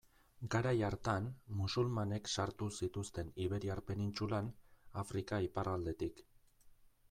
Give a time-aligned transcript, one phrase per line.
[0.53, 1.27] Garai hartan,
[1.59, 4.53] musulmanek sartu zituzten Iberiar penintsulan,
[5.05, 6.29] Afrika iparraldetik.